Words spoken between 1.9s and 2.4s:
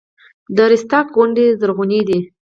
دي